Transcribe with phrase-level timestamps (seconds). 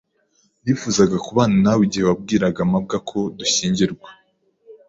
[0.63, 4.09] Nifuzaga kubana nawe igihe wabwiraga mabwa ko dushyingirwa.